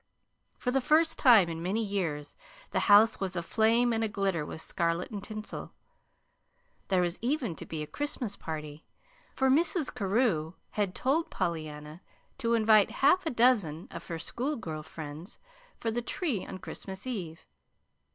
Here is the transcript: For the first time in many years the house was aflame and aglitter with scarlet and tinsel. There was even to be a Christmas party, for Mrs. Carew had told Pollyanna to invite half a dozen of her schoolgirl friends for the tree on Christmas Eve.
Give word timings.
For 0.57 0.71
the 0.71 0.81
first 0.81 1.19
time 1.19 1.47
in 1.47 1.61
many 1.61 1.83
years 1.83 2.35
the 2.71 2.79
house 2.89 3.19
was 3.19 3.35
aflame 3.35 3.93
and 3.93 4.03
aglitter 4.03 4.47
with 4.47 4.59
scarlet 4.59 5.11
and 5.11 5.23
tinsel. 5.23 5.73
There 6.87 7.03
was 7.03 7.19
even 7.21 7.55
to 7.57 7.67
be 7.67 7.83
a 7.83 7.85
Christmas 7.85 8.35
party, 8.35 8.83
for 9.35 9.47
Mrs. 9.47 9.93
Carew 9.93 10.53
had 10.71 10.95
told 10.95 11.29
Pollyanna 11.29 12.01
to 12.39 12.55
invite 12.55 12.89
half 13.05 13.27
a 13.27 13.29
dozen 13.29 13.87
of 13.91 14.07
her 14.07 14.17
schoolgirl 14.17 14.81
friends 14.81 15.37
for 15.79 15.91
the 15.91 16.01
tree 16.01 16.47
on 16.47 16.57
Christmas 16.57 17.05
Eve. 17.05 17.45